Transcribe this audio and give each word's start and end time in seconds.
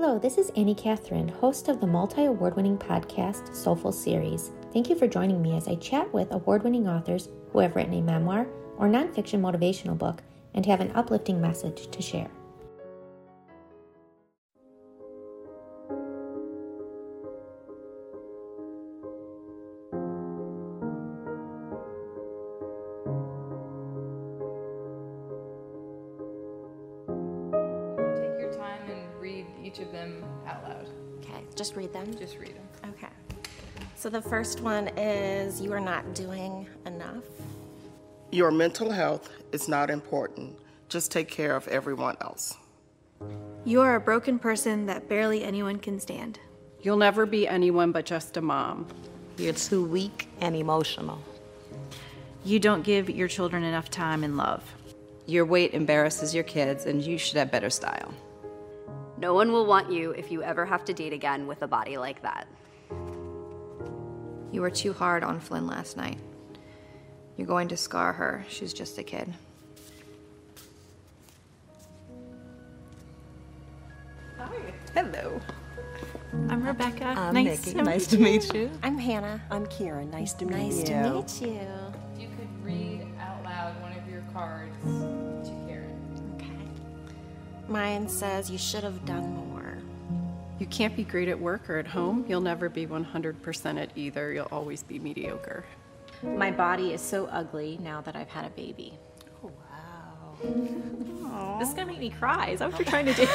Hello, 0.00 0.16
this 0.16 0.38
is 0.38 0.52
Annie 0.54 0.76
Catherine, 0.76 1.26
host 1.26 1.66
of 1.66 1.80
the 1.80 1.86
multi 1.88 2.26
award 2.26 2.54
winning 2.54 2.78
podcast 2.78 3.52
Soulful 3.52 3.90
Series. 3.90 4.52
Thank 4.72 4.88
you 4.88 4.94
for 4.94 5.08
joining 5.08 5.42
me 5.42 5.56
as 5.56 5.66
I 5.66 5.74
chat 5.74 6.14
with 6.14 6.30
award 6.30 6.62
winning 6.62 6.86
authors 6.86 7.28
who 7.50 7.58
have 7.58 7.74
written 7.74 7.94
a 7.94 8.00
memoir 8.00 8.46
or 8.76 8.86
nonfiction 8.86 9.40
motivational 9.40 9.98
book 9.98 10.22
and 10.54 10.64
have 10.66 10.80
an 10.80 10.92
uplifting 10.94 11.40
message 11.40 11.90
to 11.90 12.00
share. 12.00 12.30
Just 31.58 31.76
read 31.76 31.92
them. 31.92 32.16
Just 32.16 32.38
read 32.38 32.54
them. 32.54 32.90
Okay. 32.90 33.12
So 33.96 34.08
the 34.08 34.22
first 34.22 34.60
one 34.60 34.88
is 34.96 35.60
You 35.60 35.72
are 35.72 35.80
not 35.80 36.14
doing 36.14 36.68
enough. 36.86 37.24
Your 38.30 38.50
mental 38.50 38.90
health 38.90 39.28
is 39.52 39.68
not 39.68 39.90
important. 39.90 40.56
Just 40.88 41.10
take 41.10 41.28
care 41.28 41.56
of 41.56 41.66
everyone 41.68 42.16
else. 42.20 42.56
You 43.64 43.80
are 43.80 43.96
a 43.96 44.00
broken 44.00 44.38
person 44.38 44.86
that 44.86 45.08
barely 45.08 45.42
anyone 45.42 45.78
can 45.78 45.98
stand. 45.98 46.38
You'll 46.80 46.96
never 46.96 47.26
be 47.26 47.48
anyone 47.48 47.90
but 47.90 48.06
just 48.06 48.36
a 48.36 48.40
mom. 48.40 48.86
You're 49.36 49.52
too 49.52 49.84
weak 49.84 50.28
and 50.40 50.54
emotional. 50.54 51.20
You 52.44 52.60
don't 52.60 52.82
give 52.82 53.10
your 53.10 53.26
children 53.28 53.64
enough 53.64 53.90
time 53.90 54.22
and 54.22 54.36
love. 54.36 54.62
Your 55.26 55.44
weight 55.44 55.74
embarrasses 55.74 56.34
your 56.34 56.44
kids, 56.44 56.86
and 56.86 57.02
you 57.02 57.18
should 57.18 57.36
have 57.36 57.50
better 57.50 57.68
style. 57.68 58.14
No 59.18 59.34
one 59.34 59.50
will 59.50 59.66
want 59.66 59.90
you 59.90 60.12
if 60.12 60.30
you 60.30 60.44
ever 60.44 60.64
have 60.64 60.84
to 60.84 60.94
date 60.94 61.12
again 61.12 61.48
with 61.48 61.62
a 61.62 61.66
body 61.66 61.98
like 61.98 62.22
that. 62.22 62.46
You 64.52 64.60
were 64.60 64.70
too 64.70 64.92
hard 64.92 65.24
on 65.24 65.40
Flynn 65.40 65.66
last 65.66 65.96
night. 65.96 66.18
You're 67.36 67.48
going 67.48 67.66
to 67.68 67.76
scar 67.76 68.12
her. 68.12 68.44
She's 68.48 68.72
just 68.72 68.96
a 68.96 69.02
kid. 69.02 69.32
Hi. 74.38 74.56
Hello. 74.94 75.40
I'm 76.48 76.64
Rebecca. 76.64 77.04
I'm 77.04 77.34
nice 77.34 77.66
Nikki. 77.66 77.78
to 77.78 77.82
nice 77.84 78.12
meet 78.12 78.18
to 78.18 78.22
meet 78.22 78.54
you. 78.54 78.70
I'm 78.84 78.98
Hannah. 78.98 79.40
I'm 79.50 79.66
Kieran. 79.66 80.10
Nice 80.12 80.32
to 80.34 80.44
meet 80.44 80.54
Nice 80.54 80.88
you. 80.88 80.94
Nice 80.94 81.38
to 81.38 81.46
meet 81.46 81.54
you. 81.54 81.87
Mine 87.78 88.08
says 88.08 88.50
You 88.50 88.58
should 88.58 88.82
have 88.82 89.04
done 89.04 89.36
more. 89.36 89.78
You 90.58 90.66
can't 90.66 90.96
be 90.96 91.04
great 91.04 91.28
at 91.28 91.38
work 91.38 91.70
or 91.70 91.76
at 91.76 91.86
home. 91.86 92.24
You'll 92.26 92.40
never 92.40 92.68
be 92.68 92.88
100% 92.88 93.80
at 93.80 93.90
either. 93.94 94.32
You'll 94.32 94.48
always 94.50 94.82
be 94.82 94.98
mediocre. 94.98 95.64
My 96.24 96.50
body 96.50 96.92
is 96.92 97.00
so 97.00 97.26
ugly 97.26 97.78
now 97.80 98.00
that 98.00 98.16
I've 98.16 98.30
had 98.30 98.46
a 98.46 98.50
baby. 98.50 98.98
Oh, 99.44 99.52
wow. 99.70 100.36
Aww. 100.42 101.60
This 101.60 101.68
is 101.68 101.74
gonna 101.74 101.86
make 101.86 102.00
me 102.00 102.10
cry. 102.10 102.48
Is 102.48 102.58
that 102.58 102.72
what 102.72 102.80
you're 102.80 102.88
trying 102.88 103.06
to 103.06 103.14
do? 103.14 103.28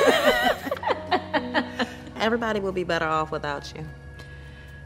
Everybody 2.19 2.59
will 2.59 2.73
be 2.73 2.83
better 2.83 3.07
off 3.07 3.31
without 3.31 3.73
you. 3.73 3.85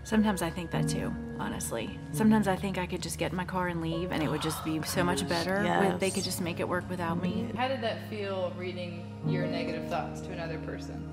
Sometimes 0.04 0.44
I 0.44 0.52
think 0.52 0.70
that 0.70 0.88
too, 0.88 1.12
honestly. 1.40 1.98
Sometimes 2.12 2.48
I 2.48 2.56
think 2.56 2.78
I 2.78 2.86
could 2.86 3.02
just 3.02 3.18
get 3.18 3.32
in 3.32 3.38
my 3.38 3.46
car 3.46 3.68
and 3.68 3.82
leave 3.82 4.12
and 4.12 4.22
it 4.22 4.30
would 4.30 4.42
just 4.42 4.64
be 4.64 4.80
oh, 4.80 4.84
so 4.84 5.04
much 5.04 5.28
better. 5.28 5.64
when 5.64 5.98
They 6.00 6.12
could 6.12 6.24
just 6.24 6.42
make 6.42 6.60
it 6.60 6.68
work 6.68 6.90
without 6.90 7.22
me. 7.22 7.50
How 7.56 7.68
did 7.68 7.82
that 7.82 8.10
feel 8.10 8.54
reading 8.58 9.06
your 9.28 9.46
negative 9.46 9.88
thoughts 9.90 10.22
to 10.22 10.32
another 10.32 10.58
person? 10.60 11.08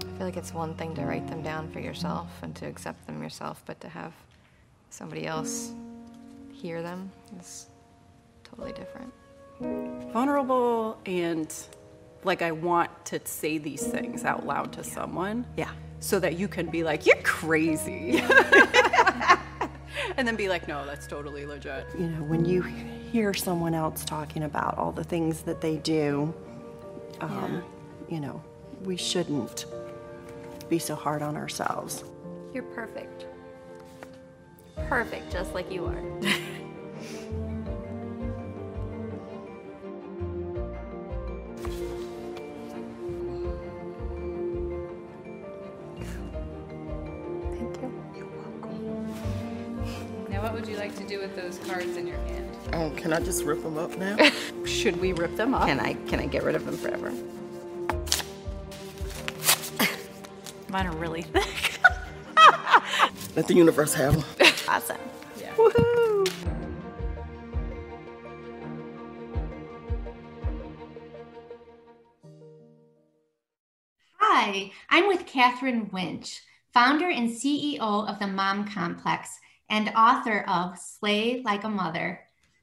I 0.00 0.18
feel 0.18 0.26
like 0.26 0.36
it's 0.36 0.54
one 0.54 0.74
thing 0.74 0.94
to 0.94 1.02
write 1.02 1.26
them 1.28 1.42
down 1.42 1.70
for 1.70 1.80
yourself 1.80 2.28
and 2.42 2.54
to 2.56 2.66
accept 2.66 3.06
them 3.06 3.22
yourself, 3.22 3.62
but 3.66 3.80
to 3.80 3.88
have 3.88 4.12
somebody 4.90 5.26
else 5.26 5.72
hear 6.52 6.82
them 6.82 7.10
is 7.38 7.68
totally 8.44 8.72
different. 8.72 9.12
Vulnerable 10.12 10.98
and 11.06 11.52
like 12.24 12.42
I 12.42 12.52
want 12.52 12.90
to 13.06 13.20
say 13.24 13.58
these 13.58 13.86
things 13.86 14.24
out 14.24 14.46
loud 14.46 14.72
to 14.74 14.84
someone. 14.84 15.46
Yeah. 15.56 15.70
So 16.00 16.20
that 16.20 16.38
you 16.38 16.46
can 16.48 16.66
be 16.66 16.84
like, 16.84 17.06
you're 17.06 17.22
crazy. 17.22 18.22
and 20.16 20.26
then 20.26 20.36
be 20.36 20.48
like, 20.48 20.68
no, 20.68 20.84
that's 20.86 21.06
totally 21.06 21.46
legit. 21.46 21.86
You 21.98 22.08
know, 22.08 22.22
when 22.22 22.44
you 22.44 22.62
hear 22.62 23.34
someone 23.34 23.74
else 23.74 24.04
talking 24.04 24.44
about 24.44 24.78
all 24.78 24.92
the 24.92 25.04
things 25.04 25.42
that 25.42 25.60
they 25.60 25.76
do, 25.78 26.34
um, 27.20 27.62
you 28.08 28.20
know, 28.20 28.42
we 28.82 28.96
shouldn't 28.96 29.66
be 30.68 30.78
so 30.78 30.94
hard 30.94 31.22
on 31.22 31.36
ourselves. 31.36 32.04
You're 32.52 32.62
perfect. 32.62 33.26
Perfect, 34.88 35.30
just 35.32 35.54
like 35.54 35.70
you 35.70 35.86
are. 35.86 36.02
would 50.58 50.66
you 50.66 50.76
like 50.76 50.96
to 50.96 51.06
do 51.06 51.20
with 51.20 51.36
those 51.36 51.58
cards 51.58 51.96
in 51.96 52.04
your 52.04 52.16
hand? 52.16 52.56
Um, 52.72 52.96
can 52.96 53.12
I 53.12 53.20
just 53.20 53.44
rip 53.44 53.62
them 53.62 53.78
up 53.78 53.96
now? 53.96 54.16
Should 54.64 55.00
we 55.00 55.12
rip 55.12 55.36
them 55.36 55.54
up? 55.54 55.68
Can 55.68 55.78
I 55.78 55.92
can 56.08 56.18
I 56.18 56.26
get 56.26 56.42
rid 56.42 56.56
of 56.56 56.66
them 56.66 56.76
forever? 56.76 57.12
Mine 60.68 60.88
are 60.88 60.96
really 60.96 61.22
thick. 61.22 61.78
Let 63.36 63.46
the 63.46 63.54
universe 63.54 63.94
have 63.94 64.14
them. 64.14 64.24
awesome. 64.66 64.96
Yeah. 65.38 65.54
Woohoo! 65.54 66.28
Hi, 74.16 74.72
I'm 74.90 75.06
with 75.06 75.24
Katherine 75.24 75.88
Wintsch, 75.90 76.40
founder 76.74 77.08
and 77.08 77.30
CEO 77.30 77.78
of 77.78 78.18
the 78.18 78.26
Mom 78.26 78.68
Complex 78.68 79.38
and 79.70 79.92
author 79.96 80.44
of 80.48 80.78
Slay 80.78 81.42
Like 81.44 81.64
a 81.64 81.68
Mother. 81.68 82.20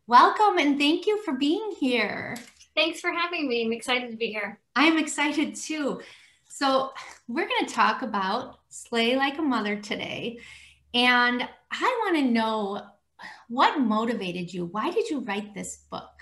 Welcome 0.07 0.57
and 0.57 0.77
thank 0.79 1.05
you 1.05 1.23
for 1.23 1.33
being 1.33 1.75
here. 1.79 2.37
Thanks 2.75 2.99
for 2.99 3.11
having 3.11 3.47
me. 3.47 3.65
I'm 3.65 3.73
excited 3.73 4.11
to 4.11 4.17
be 4.17 4.27
here. 4.27 4.59
I'm 4.75 4.97
excited 4.97 5.55
too. 5.55 6.01
So, 6.49 6.91
we're 7.27 7.47
going 7.47 7.65
to 7.65 7.73
talk 7.73 8.01
about 8.01 8.59
Slay 8.69 9.15
Like 9.15 9.37
a 9.37 9.41
Mother 9.41 9.75
today. 9.77 10.39
And 10.93 11.47
I 11.71 12.01
want 12.05 12.17
to 12.17 12.31
know 12.31 12.81
what 13.49 13.79
motivated 13.79 14.53
you? 14.53 14.65
Why 14.65 14.91
did 14.91 15.09
you 15.09 15.19
write 15.19 15.53
this 15.53 15.77
book? 15.91 16.14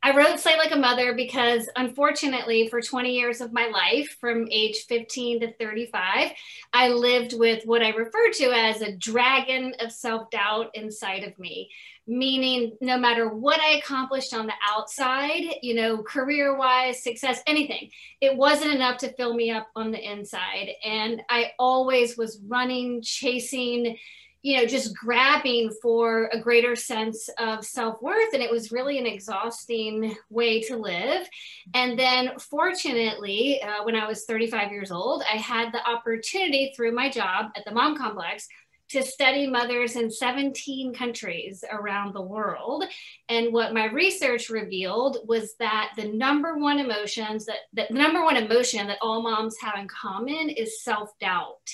I 0.00 0.14
wrote 0.16 0.38
Slay 0.38 0.56
Like 0.56 0.70
a 0.70 0.76
Mother 0.76 1.12
because, 1.14 1.68
unfortunately, 1.74 2.68
for 2.68 2.80
20 2.80 3.12
years 3.12 3.40
of 3.40 3.52
my 3.52 3.66
life, 3.66 4.16
from 4.20 4.46
age 4.48 4.86
15 4.88 5.40
to 5.40 5.52
35, 5.54 6.30
I 6.72 6.88
lived 6.88 7.34
with 7.36 7.64
what 7.64 7.82
I 7.82 7.90
refer 7.90 8.30
to 8.34 8.52
as 8.52 8.80
a 8.80 8.96
dragon 8.96 9.74
of 9.80 9.90
self 9.90 10.30
doubt 10.30 10.70
inside 10.74 11.24
of 11.24 11.36
me. 11.38 11.68
Meaning, 12.06 12.76
no 12.80 12.96
matter 12.96 13.28
what 13.28 13.60
I 13.60 13.78
accomplished 13.78 14.32
on 14.32 14.46
the 14.46 14.54
outside, 14.66 15.42
you 15.62 15.74
know, 15.74 16.02
career 16.04 16.56
wise, 16.56 17.02
success, 17.02 17.42
anything, 17.46 17.90
it 18.20 18.36
wasn't 18.36 18.72
enough 18.72 18.98
to 18.98 19.12
fill 19.14 19.34
me 19.34 19.50
up 19.50 19.68
on 19.74 19.90
the 19.90 20.00
inside. 20.00 20.70
And 20.84 21.22
I 21.28 21.52
always 21.58 22.16
was 22.16 22.40
running, 22.46 23.02
chasing, 23.02 23.98
you 24.42 24.56
know, 24.56 24.66
just 24.66 24.96
grabbing 24.96 25.70
for 25.82 26.30
a 26.32 26.40
greater 26.40 26.76
sense 26.76 27.28
of 27.38 27.64
self 27.64 28.00
worth. 28.00 28.32
And 28.32 28.42
it 28.42 28.50
was 28.50 28.70
really 28.70 28.98
an 28.98 29.06
exhausting 29.06 30.16
way 30.30 30.60
to 30.62 30.76
live. 30.76 31.28
And 31.74 31.98
then, 31.98 32.38
fortunately, 32.38 33.60
uh, 33.62 33.84
when 33.84 33.96
I 33.96 34.06
was 34.06 34.24
35 34.24 34.70
years 34.70 34.90
old, 34.90 35.22
I 35.32 35.36
had 35.36 35.72
the 35.72 35.84
opportunity 35.88 36.72
through 36.74 36.92
my 36.92 37.10
job 37.10 37.46
at 37.56 37.64
the 37.64 37.72
Mom 37.72 37.96
Complex 37.96 38.48
to 38.90 39.02
study 39.02 39.46
mothers 39.46 39.96
in 39.96 40.10
17 40.10 40.94
countries 40.94 41.62
around 41.70 42.14
the 42.14 42.22
world. 42.22 42.84
And 43.28 43.52
what 43.52 43.74
my 43.74 43.86
research 43.86 44.48
revealed 44.48 45.18
was 45.26 45.54
that 45.58 45.92
the 45.96 46.08
number 46.08 46.56
one 46.56 46.78
emotions 46.78 47.44
that, 47.46 47.58
that 47.74 47.88
the 47.88 47.94
number 47.94 48.24
one 48.24 48.36
emotion 48.36 48.86
that 48.86 48.98
all 49.02 49.22
moms 49.22 49.56
have 49.60 49.78
in 49.78 49.88
common 49.88 50.48
is 50.48 50.82
self-doubt. 50.82 51.70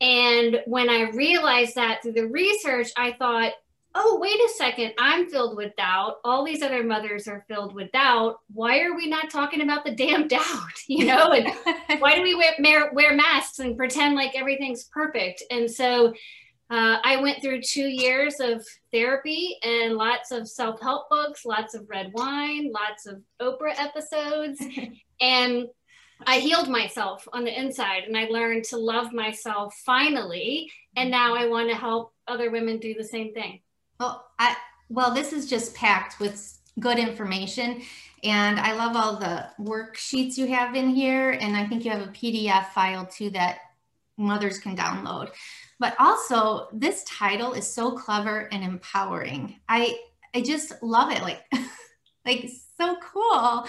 And 0.00 0.60
when 0.66 0.88
I 0.88 1.10
realized 1.10 1.74
that 1.74 2.02
through 2.02 2.12
the 2.12 2.28
research, 2.28 2.88
I 2.96 3.12
thought, 3.12 3.52
oh, 3.94 4.18
wait 4.20 4.38
a 4.38 4.48
second, 4.56 4.92
I'm 4.98 5.28
filled 5.28 5.56
with 5.56 5.74
doubt. 5.76 6.16
All 6.24 6.44
these 6.44 6.62
other 6.62 6.84
mothers 6.84 7.26
are 7.26 7.44
filled 7.48 7.74
with 7.74 7.90
doubt. 7.90 8.36
Why 8.52 8.80
are 8.80 8.94
we 8.94 9.08
not 9.08 9.30
talking 9.30 9.60
about 9.60 9.84
the 9.84 9.94
damn 9.94 10.28
doubt? 10.28 10.44
You 10.86 11.04
know, 11.04 11.32
and 11.32 11.48
why 12.00 12.14
do 12.14 12.22
we 12.22 12.34
wear, 12.34 12.90
wear 12.94 13.14
masks 13.14 13.58
and 13.58 13.76
pretend 13.76 14.14
like 14.14 14.34
everything's 14.34 14.84
perfect? 14.84 15.42
And 15.50 15.70
so 15.70 16.14
uh, 16.70 16.98
I 17.02 17.20
went 17.20 17.42
through 17.42 17.60
two 17.60 17.86
years 17.86 18.40
of 18.40 18.64
therapy 18.90 19.56
and 19.62 19.96
lots 19.96 20.30
of 20.30 20.48
self 20.48 20.80
help 20.80 21.10
books, 21.10 21.44
lots 21.44 21.74
of 21.74 21.88
red 21.90 22.10
wine, 22.14 22.72
lots 22.72 23.06
of 23.06 23.22
Oprah 23.40 23.78
episodes. 23.78 24.62
and 25.20 25.66
I 26.26 26.40
healed 26.40 26.68
myself 26.68 27.26
on 27.32 27.44
the 27.44 27.58
inside 27.58 28.04
and 28.04 28.16
I 28.16 28.24
learned 28.24 28.64
to 28.64 28.76
love 28.76 29.12
myself 29.12 29.74
finally. 29.84 30.70
And 30.96 31.10
now 31.10 31.34
I 31.34 31.46
want 31.46 31.68
to 31.70 31.76
help 31.76 32.12
other 32.26 32.50
women 32.50 32.78
do 32.78 32.94
the 32.94 33.04
same 33.04 33.32
thing. 33.32 33.60
Well, 34.00 34.26
I 34.38 34.56
well, 34.90 35.12
this 35.12 35.32
is 35.32 35.48
just 35.48 35.74
packed 35.74 36.18
with 36.18 36.58
good 36.80 36.98
information. 36.98 37.82
And 38.24 38.58
I 38.58 38.72
love 38.74 38.96
all 38.96 39.16
the 39.16 39.46
worksheets 39.60 40.36
you 40.36 40.46
have 40.48 40.74
in 40.74 40.90
here. 40.90 41.32
And 41.32 41.56
I 41.56 41.66
think 41.66 41.84
you 41.84 41.90
have 41.90 42.02
a 42.02 42.12
PDF 42.12 42.68
file 42.70 43.06
too 43.06 43.30
that 43.30 43.58
mothers 44.16 44.58
can 44.58 44.76
download. 44.76 45.30
But 45.78 45.94
also, 45.98 46.68
this 46.72 47.04
title 47.04 47.52
is 47.52 47.72
so 47.72 47.92
clever 47.92 48.48
and 48.50 48.64
empowering. 48.64 49.60
I 49.68 49.98
I 50.34 50.42
just 50.42 50.82
love 50.82 51.12
it. 51.12 51.22
Like, 51.22 51.44
like 52.28 52.50
so 52.76 52.96
cool. 53.12 53.66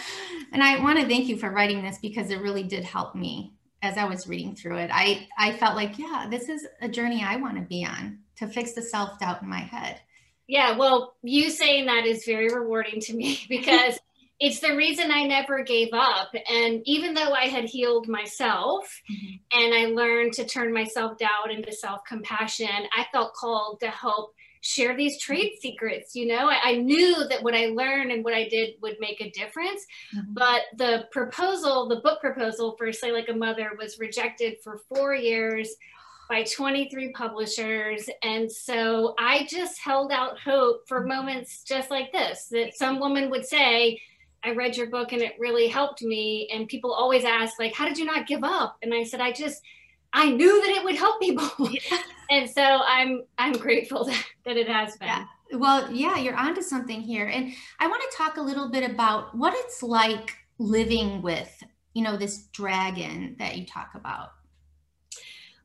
And 0.52 0.62
I 0.62 0.82
want 0.82 1.00
to 1.00 1.08
thank 1.08 1.28
you 1.28 1.38
for 1.38 1.50
writing 1.50 1.84
this 1.84 1.98
because 1.98 2.30
it 2.30 2.42
really 2.42 2.64
did 2.64 2.84
help 2.84 3.16
me 3.16 3.54
as 3.82 3.98
I 3.98 4.06
was 4.06 4.28
reading 4.28 4.56
through 4.56 4.78
it. 4.78 4.92
I 4.94 5.28
I 5.38 5.54
felt 5.54 5.76
like, 5.76 5.98
yeah, 5.98 6.28
this 6.30 6.50
is 6.50 6.68
a 6.82 6.90
journey 6.90 7.24
I 7.24 7.38
want 7.38 7.56
to 7.56 7.64
be 7.64 7.86
on 7.86 8.20
to 8.38 8.48
fix 8.48 8.74
the 8.74 8.82
self-doubt 8.82 9.42
in 9.42 9.50
my 9.50 9.60
head. 9.60 10.00
Yeah, 10.48 10.78
well, 10.78 11.16
you 11.22 11.50
saying 11.50 11.86
that 11.86 12.06
is 12.06 12.26
very 12.26 12.50
rewarding 12.54 13.00
to 13.02 13.16
me 13.16 13.40
because 13.50 14.00
it's 14.40 14.60
the 14.60 14.76
reason 14.76 15.12
I 15.12 15.24
never 15.26 15.64
gave 15.64 15.90
up. 15.94 16.30
And 16.50 16.82
even 16.86 17.14
though 17.14 17.34
I 17.34 17.46
had 17.46 17.66
healed 17.66 18.08
myself 18.08 18.90
mm-hmm. 19.12 19.60
and 19.60 19.74
I 19.74 19.94
learned 19.94 20.34
to 20.34 20.46
turn 20.46 20.74
my 20.74 20.86
self 20.86 21.18
doubt 21.18 21.52
into 21.52 21.72
self 21.72 22.02
compassion, 22.08 22.88
I 22.98 23.06
felt 23.12 23.34
called 23.34 23.80
to 23.82 23.90
help 23.90 24.34
share 24.62 24.96
these 24.96 25.20
trade 25.22 25.54
secrets. 25.60 26.16
You 26.16 26.28
know, 26.28 26.50
I, 26.50 26.72
I, 26.72 26.76
knew 26.76 27.28
that 27.30 27.44
what 27.44 27.56
I 27.56 27.68
learned 27.68 28.12
and 28.12 28.24
what 28.24 28.34
I 28.34 28.48
did 28.50 28.76
would 28.82 28.98
make 29.00 29.22
a 29.22 29.32
difference. 29.32 29.86
Mm-hmm. 30.16 30.34
But 30.34 30.62
the 30.76 31.08
proposal, 31.12 31.88
the 31.88 32.02
book 32.02 32.20
proposal 32.20 32.76
for 32.78 32.92
Slay 32.92 33.12
Like 33.12 33.30
a 33.30 33.34
Mother 33.34 33.72
was 33.78 34.00
rejected 34.00 34.58
for 34.64 34.82
four 34.94 35.16
years 35.16 35.74
by 36.30 36.44
23 36.44 37.12
publishers. 37.14 38.10
And 38.22 38.52
so 38.52 39.16
I 39.18 39.48
just 39.50 39.80
held 39.80 40.12
out 40.12 40.40
hope 40.40 40.88
for 40.88 41.00
mm-hmm. 41.00 41.10
moments 41.10 41.64
just 41.64 41.90
like 41.90 42.12
this 42.12 42.48
that 42.52 42.76
some 42.76 43.00
woman 43.00 43.30
would 43.30 43.46
say, 43.46 44.02
I 44.44 44.52
read 44.52 44.78
your 44.78 44.90
book 44.90 45.12
and 45.12 45.22
it 45.22 45.34
really 45.38 45.68
helped 45.68 46.02
me. 46.02 46.50
And 46.54 46.68
people 46.68 46.94
always 46.94 47.26
ask, 47.26 47.60
like, 47.60 47.74
how 47.74 47.86
did 47.86 47.98
you 47.98 48.06
not 48.06 48.28
give 48.28 48.44
up? 48.44 48.78
And 48.82 48.94
I 48.94 49.04
said, 49.04 49.20
I 49.20 49.32
just, 49.34 49.62
I 50.14 50.32
knew 50.32 50.62
that 50.62 50.70
it 50.78 50.84
would 50.84 50.96
help 50.96 51.22
people. 51.22 51.70
and 52.30 52.50
so 52.50 52.62
I'm 52.64 53.24
I'm 53.38 53.54
grateful 53.54 54.06
that, 54.06 54.26
that 54.46 54.58
it 54.58 54.68
has 54.68 54.98
been. 54.98 55.08
Yeah. 55.08 55.26
Well, 55.54 55.92
yeah, 55.92 56.18
you're 56.18 56.36
onto 56.36 56.62
something 56.62 57.02
here. 57.02 57.26
And 57.26 57.54
I 57.80 57.88
want 57.88 58.04
to 58.10 58.18
talk 58.18 58.38
a 58.38 58.42
little 58.42 58.70
bit 58.70 58.90
about 58.90 59.36
what 59.36 59.54
it's 59.56 59.82
like 59.82 60.36
living 60.60 61.22
with, 61.24 61.64
you 61.94 62.04
know, 62.04 62.18
this 62.18 62.44
dragon 62.54 63.36
that 63.40 63.58
you 63.58 63.66
talk 63.66 63.92
about. 63.96 64.30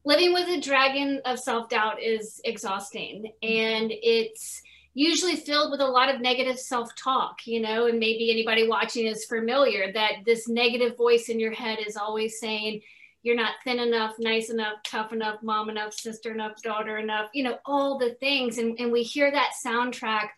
Living 0.06 0.32
with 0.32 0.49
a 0.49 0.61
dragon 0.61 1.20
of 1.25 1.38
self-doubt 1.38 2.02
is 2.02 2.41
exhausting 2.44 3.32
and 3.43 3.91
it's 3.91 4.62
usually 4.94 5.35
filled 5.35 5.70
with 5.70 5.81
a 5.81 5.87
lot 5.87 6.14
of 6.14 6.20
negative 6.20 6.58
self-talk 6.58 7.38
you 7.46 7.61
know 7.61 7.87
and 7.87 7.99
maybe 7.99 8.31
anybody 8.31 8.69
watching 8.69 9.06
is 9.06 9.25
familiar 9.25 9.93
that 9.93 10.12
this 10.25 10.49
negative 10.49 10.96
voice 10.96 11.29
in 11.29 11.41
your 11.41 11.52
head 11.52 11.79
is 11.85 11.96
always 11.96 12.38
saying 12.38 12.81
you're 13.24 13.34
not 13.34 13.54
thin 13.64 13.80
enough 13.80 14.14
nice 14.18 14.50
enough 14.50 14.74
tough 14.84 15.12
enough 15.12 15.42
mom 15.42 15.68
enough 15.68 15.92
sister 15.92 16.32
enough 16.32 16.62
daughter 16.62 16.98
enough 16.98 17.28
you 17.34 17.42
know 17.42 17.58
all 17.66 17.98
the 17.98 18.14
things 18.20 18.58
and, 18.58 18.78
and 18.78 18.92
we 18.92 19.02
hear 19.02 19.30
that 19.32 19.52
soundtrack 19.66 20.28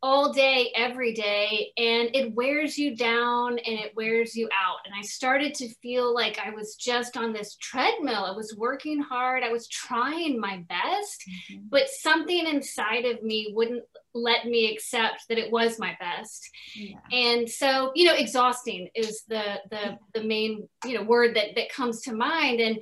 all 0.00 0.32
day, 0.32 0.72
every 0.76 1.12
day, 1.12 1.72
and 1.76 2.14
it 2.14 2.32
wears 2.34 2.78
you 2.78 2.94
down 2.94 3.58
and 3.58 3.78
it 3.80 3.92
wears 3.96 4.36
you 4.36 4.48
out. 4.56 4.78
And 4.84 4.94
I 4.96 5.02
started 5.02 5.54
to 5.54 5.68
feel 5.82 6.14
like 6.14 6.38
I 6.38 6.50
was 6.50 6.76
just 6.76 7.16
on 7.16 7.32
this 7.32 7.56
treadmill. 7.56 8.24
I 8.24 8.30
was 8.30 8.54
working 8.56 9.00
hard, 9.00 9.42
I 9.42 9.50
was 9.50 9.66
trying 9.66 10.38
my 10.38 10.64
best, 10.68 11.24
mm-hmm. 11.50 11.64
but 11.68 11.88
something 11.88 12.46
inside 12.46 13.06
of 13.06 13.22
me 13.22 13.52
wouldn't 13.54 13.82
let 14.22 14.46
me 14.46 14.72
accept 14.72 15.28
that 15.28 15.38
it 15.38 15.50
was 15.50 15.78
my 15.78 15.96
best. 16.00 16.48
Yeah. 16.74 16.96
And 17.12 17.48
so, 17.48 17.92
you 17.94 18.06
know, 18.06 18.14
exhausting 18.14 18.88
is 18.94 19.22
the 19.28 19.60
the 19.70 19.98
the 20.14 20.22
main, 20.24 20.68
you 20.84 20.94
know, 20.94 21.02
word 21.02 21.36
that 21.36 21.54
that 21.56 21.70
comes 21.70 22.02
to 22.02 22.12
mind. 22.12 22.60
And 22.60 22.78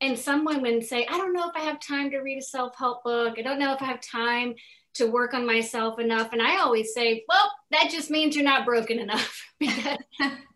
and 0.00 0.18
some 0.18 0.44
women 0.44 0.82
say, 0.82 1.06
I 1.06 1.18
don't 1.18 1.34
know 1.34 1.48
if 1.48 1.56
I 1.56 1.60
have 1.60 1.78
time 1.80 2.10
to 2.10 2.18
read 2.18 2.38
a 2.38 2.42
self-help 2.42 3.04
book. 3.04 3.36
I 3.38 3.42
don't 3.42 3.58
know 3.58 3.74
if 3.74 3.82
I 3.82 3.86
have 3.86 4.00
time 4.00 4.54
to 4.94 5.06
work 5.06 5.34
on 5.34 5.46
myself 5.46 5.98
enough. 5.98 6.32
And 6.32 6.42
I 6.42 6.58
always 6.58 6.94
say, 6.94 7.24
well, 7.28 7.52
that 7.70 7.90
just 7.90 8.10
means 8.10 8.34
you're 8.34 8.44
not 8.44 8.64
broken 8.64 8.98
enough 8.98 9.46
because 9.58 9.98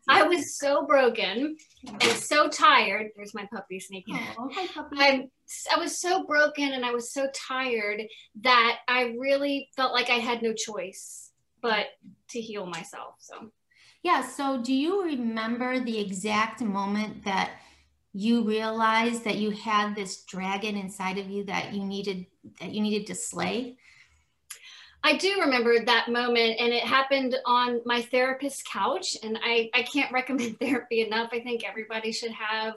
I 0.08 0.22
was 0.24 0.58
so 0.58 0.86
broken 0.86 1.56
and 1.86 2.02
so 2.02 2.48
tired. 2.48 3.10
There's 3.16 3.34
my 3.34 3.48
puppy 3.52 3.80
sneaking. 3.80 4.18
Oh, 4.38 4.50
hi, 4.52 4.66
puppy. 4.66 4.96
I'm, 4.98 5.30
I 5.74 5.78
was 5.78 6.00
so 6.00 6.24
broken 6.26 6.72
and 6.72 6.84
I 6.84 6.92
was 6.92 7.12
so 7.12 7.28
tired 7.34 8.02
that 8.42 8.78
I 8.88 9.14
really 9.18 9.68
felt 9.76 9.92
like 9.92 10.10
I 10.10 10.14
had 10.14 10.42
no 10.42 10.52
choice 10.52 11.30
but 11.62 11.86
to 12.30 12.40
heal 12.40 12.66
myself. 12.66 13.14
So, 13.18 13.50
yeah. 14.02 14.22
So, 14.22 14.60
do 14.62 14.74
you 14.74 15.04
remember 15.04 15.80
the 15.80 15.98
exact 15.98 16.60
moment 16.60 17.24
that 17.24 17.52
you 18.12 18.44
realized 18.44 19.24
that 19.24 19.36
you 19.36 19.50
had 19.50 19.94
this 19.94 20.24
dragon 20.24 20.76
inside 20.76 21.18
of 21.18 21.30
you 21.30 21.44
that 21.44 21.72
you 21.72 21.84
needed 21.84 22.26
that 22.60 22.72
you 22.72 22.82
needed 22.82 23.06
to 23.06 23.14
slay? 23.14 23.78
I 25.04 25.18
do 25.18 25.38
remember 25.40 25.84
that 25.84 26.08
moment, 26.08 26.56
and 26.58 26.72
it 26.72 26.82
happened 26.82 27.36
on 27.44 27.82
my 27.84 28.00
therapist's 28.00 28.62
couch. 28.62 29.16
And 29.22 29.38
I, 29.44 29.70
I 29.74 29.82
can't 29.82 30.12
recommend 30.20 30.58
therapy 30.58 31.02
enough. 31.02 31.28
I 31.32 31.40
think 31.40 31.62
everybody 31.62 32.10
should 32.10 32.32
have 32.32 32.76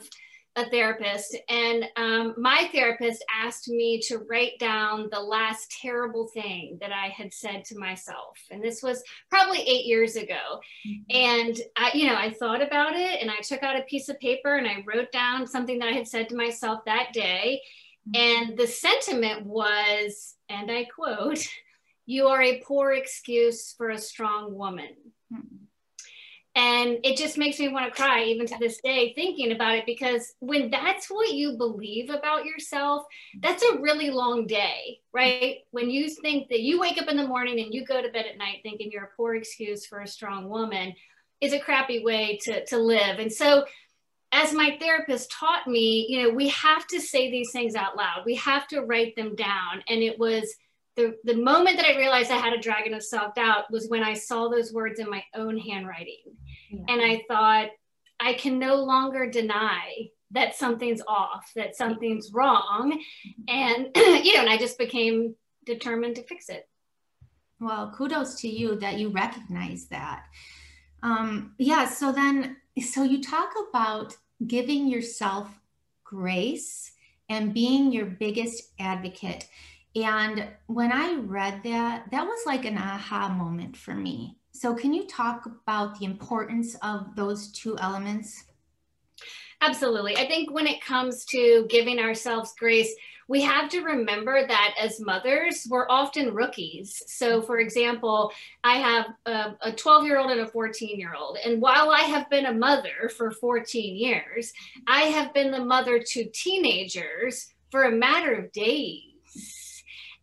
a 0.58 0.70
therapist. 0.70 1.38
And 1.50 1.86
um, 1.96 2.34
my 2.38 2.68
therapist 2.74 3.24
asked 3.34 3.70
me 3.70 4.02
to 4.08 4.18
write 4.30 4.60
down 4.60 5.08
the 5.12 5.20
last 5.20 5.72
terrible 5.82 6.28
thing 6.34 6.78
that 6.82 6.92
I 6.92 7.10
had 7.10 7.32
said 7.32 7.64
to 7.66 7.80
myself. 7.80 8.38
And 8.50 8.62
this 8.62 8.82
was 8.82 9.04
probably 9.30 9.60
eight 9.60 9.86
years 9.86 10.16
ago. 10.16 10.60
Mm-hmm. 10.86 11.16
And 11.16 11.62
I, 11.78 11.92
you 11.94 12.08
know, 12.08 12.16
I 12.16 12.34
thought 12.34 12.64
about 12.64 12.94
it 12.94 13.22
and 13.22 13.30
I 13.30 13.40
took 13.42 13.62
out 13.62 13.80
a 13.80 13.84
piece 13.84 14.10
of 14.10 14.20
paper 14.20 14.56
and 14.56 14.68
I 14.68 14.84
wrote 14.86 15.12
down 15.12 15.46
something 15.46 15.78
that 15.80 15.90
I 15.90 15.94
had 15.94 16.08
said 16.08 16.28
to 16.30 16.36
myself 16.36 16.80
that 16.86 17.14
day. 17.14 17.62
Mm-hmm. 18.10 18.50
And 18.50 18.58
the 18.58 18.68
sentiment 18.68 19.46
was, 19.46 20.36
and 20.50 20.72
I 20.72 20.86
quote, 20.86 21.48
you 22.08 22.28
are 22.28 22.42
a 22.42 22.62
poor 22.62 22.94
excuse 22.94 23.74
for 23.78 23.90
a 23.90 23.98
strong 24.00 24.56
woman. 24.56 24.90
Hmm. 25.32 25.42
And 26.56 26.98
it 27.04 27.18
just 27.18 27.38
makes 27.38 27.60
me 27.60 27.68
want 27.68 27.86
to 27.86 27.96
cry 27.96 28.24
even 28.24 28.48
to 28.48 28.58
this 28.60 28.80
day 28.84 29.14
thinking 29.14 29.52
about 29.52 29.76
it 29.76 29.86
because 29.86 30.34
when 30.40 30.72
that's 30.72 31.06
what 31.08 31.32
you 31.32 31.56
believe 31.56 32.10
about 32.10 32.46
yourself, 32.46 33.04
that's 33.40 33.62
a 33.62 33.78
really 33.80 34.10
long 34.10 34.48
day, 34.48 35.02
right? 35.14 35.58
When 35.70 35.92
you 35.92 36.10
think 36.10 36.50
that 36.50 36.62
you 36.62 36.80
wake 36.80 37.00
up 37.00 37.10
in 37.10 37.18
the 37.18 37.28
morning 37.28 37.60
and 37.60 37.72
you 37.72 37.86
go 37.86 38.02
to 38.02 38.10
bed 38.10 38.26
at 38.26 38.40
night 38.40 38.62
thinking 38.64 38.90
you're 38.92 39.04
a 39.04 39.16
poor 39.16 39.36
excuse 39.36 39.86
for 39.86 40.00
a 40.00 40.08
strong 40.08 40.50
woman 40.50 40.96
is 41.42 41.54
a 41.54 41.60
crappy 41.60 42.04
way 42.04 42.40
to, 42.46 42.66
to 42.66 42.80
live. 42.80 43.20
And 43.20 43.32
so 43.32 43.66
as 44.32 44.52
my 44.52 44.78
therapist 44.80 45.30
taught 45.32 45.68
me, 45.68 46.08
you 46.10 46.24
know, 46.24 46.34
we 46.34 46.48
have 46.50 46.88
to 46.88 47.00
say 47.00 47.30
these 47.30 47.52
things 47.52 47.76
out 47.76 47.96
loud. 47.96 48.24
We 48.26 48.36
have 48.36 48.68
to 48.70 48.82
write 48.82 49.16
them 49.16 49.36
down. 49.36 49.84
And 49.88 50.02
it 50.02 50.18
was 50.18 50.52
the, 50.98 51.16
the 51.24 51.36
moment 51.36 51.78
that 51.78 51.86
I 51.86 51.98
realized 51.98 52.32
I 52.32 52.38
had 52.38 52.54
a 52.54 52.60
dragon 52.60 52.94
of 52.94 53.04
self 53.04 53.36
doubt 53.36 53.72
was 53.72 53.88
when 53.88 54.04
I 54.04 54.16
saw 54.16 54.50
those 54.50 54.74
words 54.74 55.00
in 55.00 55.10
my 55.10 55.24
own 55.36 55.58
handwriting. 55.58 56.24
Yeah. 56.70 56.80
And 56.90 57.02
I 57.02 57.24
thought, 57.30 57.70
I 58.20 58.34
can 58.34 58.58
no 58.58 58.78
longer 58.78 59.30
deny 59.30 60.10
that 60.32 60.56
something's 60.56 61.04
off, 61.08 61.52
that 61.56 61.76
something's 61.76 62.34
wrong. 62.34 63.00
And, 63.48 63.90
you 63.96 64.34
know, 64.34 64.42
and 64.42 64.50
I 64.50 64.58
just 64.58 64.78
became 64.80 65.36
determined 65.66 66.16
to 66.16 66.24
fix 66.24 66.50
it. 66.50 66.68
Well, 67.60 67.94
kudos 67.96 68.42
to 68.42 68.50
you 68.50 68.76
that 68.80 68.98
you 68.98 69.10
recognize 69.10 69.86
that. 69.90 70.26
Um, 71.04 71.54
yeah. 71.60 71.88
So 71.88 72.12
then, 72.12 72.58
so 72.82 73.04
you 73.04 73.22
talk 73.22 73.52
about 73.70 74.16
giving 74.46 74.88
yourself 74.88 75.48
grace 76.04 76.92
and 77.30 77.54
being 77.54 77.92
your 77.92 78.06
biggest 78.06 78.72
advocate. 78.80 79.48
And 80.04 80.48
when 80.68 80.92
I 80.92 81.16
read 81.16 81.62
that, 81.64 82.12
that 82.12 82.26
was 82.26 82.40
like 82.46 82.66
an 82.66 82.78
aha 82.78 83.30
moment 83.30 83.76
for 83.76 83.96
me. 83.96 84.38
So, 84.52 84.76
can 84.76 84.94
you 84.94 85.08
talk 85.08 85.46
about 85.46 86.00
the 86.00 86.06
importance 86.06 86.76
of 86.84 87.16
those 87.16 87.52
two 87.52 87.78
elements? 87.80 88.44
Absolutely. 89.62 90.16
I 90.16 90.28
think 90.28 90.54
when 90.54 90.68
it 90.68 90.82
comes 90.82 91.26
to 91.26 91.66
giving 91.68 92.00
ourselves 92.00 92.54
grace, 92.60 92.94
we 93.28 93.42
have 93.42 93.70
to 93.70 93.82
remember 93.82 94.46
that 94.48 94.76
as 94.80 95.00
mothers, 95.00 95.66
we're 95.70 95.90
often 95.90 96.34
rookies. 96.34 97.02
So, 97.08 97.42
for 97.42 97.60
example, 97.60 98.32
I 98.64 98.78
have 98.78 99.08
a 99.62 99.72
12 99.72 100.06
year 100.06 100.20
old 100.20 100.30
and 100.30 100.42
a 100.42 100.48
14 100.48 101.00
year 101.00 101.16
old. 101.16 101.38
And 101.44 101.60
while 101.60 101.90
I 101.90 102.02
have 102.02 102.30
been 102.30 102.46
a 102.46 102.54
mother 102.54 103.10
for 103.18 103.32
14 103.32 103.96
years, 103.96 104.54
I 104.88 105.04
have 105.06 105.34
been 105.34 105.50
the 105.50 105.66
mother 105.66 106.00
to 106.00 106.30
teenagers 106.30 107.52
for 107.72 107.84
a 107.84 107.92
matter 107.92 108.34
of 108.36 108.52
days 108.52 109.08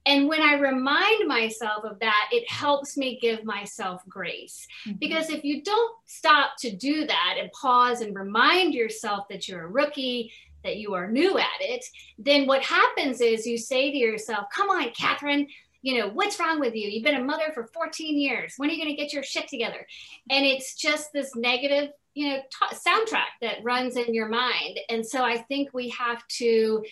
And 0.06 0.28
when 0.28 0.42
I 0.42 0.54
remind 0.54 1.26
myself 1.26 1.84
of 1.84 1.98
that, 2.00 2.28
it 2.30 2.48
helps 2.50 2.96
me 2.96 3.18
give 3.20 3.44
myself 3.44 4.02
grace. 4.08 4.66
Mm-hmm. 4.86 4.98
Because 4.98 5.30
if 5.30 5.44
you 5.44 5.62
don't 5.62 5.94
stop 6.04 6.52
to 6.58 6.74
do 6.74 7.06
that 7.06 7.36
and 7.38 7.50
pause 7.52 8.00
and 8.00 8.14
remind 8.14 8.74
yourself 8.74 9.26
that 9.30 9.48
you're 9.48 9.64
a 9.64 9.68
rookie, 9.68 10.30
that 10.62 10.76
you 10.76 10.94
are 10.94 11.10
new 11.10 11.38
at 11.38 11.60
it, 11.60 11.84
then 12.18 12.46
what 12.46 12.62
happens 12.62 13.20
is 13.20 13.46
you 13.46 13.56
say 13.56 13.90
to 13.90 13.96
yourself, 13.96 14.46
Come 14.54 14.70
on, 14.70 14.90
Katherine, 14.90 15.46
you 15.84 15.98
know, 15.98 16.08
what's 16.08 16.40
wrong 16.40 16.60
with 16.60 16.74
you? 16.74 16.88
You've 16.88 17.04
been 17.04 17.20
a 17.20 17.24
mother 17.24 17.52
for 17.52 17.66
14 17.66 18.18
years. 18.18 18.54
When 18.56 18.70
are 18.70 18.72
you 18.72 18.82
going 18.82 18.96
to 18.96 19.00
get 19.00 19.12
your 19.12 19.22
shit 19.22 19.48
together? 19.48 19.86
And 20.30 20.46
it's 20.46 20.74
just 20.76 21.12
this 21.12 21.36
negative, 21.36 21.90
you 22.14 22.30
know, 22.30 22.38
t- 22.38 22.76
soundtrack 22.76 23.36
that 23.42 23.62
runs 23.62 23.96
in 23.96 24.14
your 24.14 24.28
mind. 24.28 24.80
And 24.88 25.06
so 25.06 25.22
I 25.22 25.36
think 25.36 25.74
we 25.74 25.90
have 25.90 26.26
to 26.38 26.82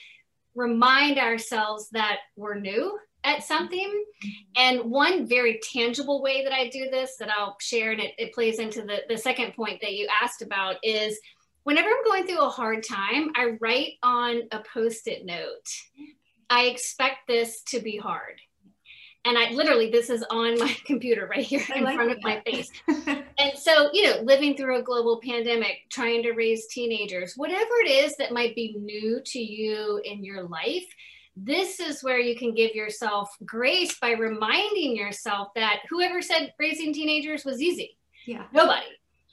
remind 0.54 1.18
ourselves 1.18 1.88
that 1.90 2.18
we're 2.37 2.59
new 2.59 2.99
at 3.25 3.44
something. 3.44 4.04
And 4.56 4.90
one 4.90 5.26
very 5.26 5.61
tangible 5.73 6.23
way 6.23 6.44
that 6.44 6.52
I 6.52 6.68
do 6.68 6.90
this 6.90 7.16
that 7.18 7.30
I'll 7.30 7.56
share, 7.61 7.92
and 7.92 8.00
it, 8.00 8.12
it 8.18 8.35
plays 8.35 8.59
into 8.59 8.82
the, 8.82 9.02
the 9.09 9.18
second 9.18 9.54
point 9.54 9.80
that 9.80 9.94
you 9.94 10.09
asked 10.23 10.42
about 10.42 10.76
is 10.82 11.18
whenever 11.64 11.88
I'm 11.88 12.04
going 12.04 12.26
through 12.26 12.42
a 12.42 12.49
hard 12.49 12.85
time, 12.85 13.30
I 13.37 13.56
write 13.61 13.94
on 14.02 14.42
a 14.50 14.61
post 14.73 15.06
it 15.06 15.25
note, 15.25 15.68
I 16.50 16.64
expect 16.64 17.28
this 17.28 17.62
to 17.68 17.80
be 17.80 17.97
hard 17.97 18.40
and 19.25 19.38
I 19.38 19.50
literally 19.50 19.91
this 19.91 20.11
is 20.11 20.25
on 20.31 20.59
my 20.59 20.76
computer 20.85 21.26
right 21.26 21.45
here 21.45 21.62
in 21.75 21.85
like 21.85 21.95
front 21.95 22.11
that. 22.11 22.17
of 22.19 22.25
my 22.25 22.41
face. 22.41 22.71
and 23.38 23.57
so, 23.57 23.91
you 23.93 24.05
know, 24.05 24.23
living 24.23 24.57
through 24.57 24.79
a 24.79 24.83
global 24.83 25.21
pandemic, 25.23 25.88
trying 25.91 26.23
to 26.25 26.33
raise 26.33 26.67
teenagers, 26.67 27.35
whatever 27.37 27.71
it 27.85 27.91
is 27.91 28.17
that 28.17 28.33
might 28.33 28.55
be 28.55 28.75
new 28.79 29.21
to 29.25 29.38
you 29.38 30.00
in 30.05 30.25
your 30.25 30.43
life, 30.45 30.87
this 31.37 31.81
is 31.81 32.02
where 32.02 32.19
you 32.19 32.37
can 32.37 32.55
give 32.55 32.75
yourself 32.75 33.35
grace 33.45 33.99
by 33.99 34.11
reminding 34.11 34.97
yourself 34.97 35.49
that 35.55 35.81
whoever 35.88 36.21
said 36.21 36.52
raising 36.59 36.93
teenagers 36.93 37.45
was 37.45 37.62
easy. 37.62 37.97
Yeah. 38.26 38.45
Nobody. 38.52 38.87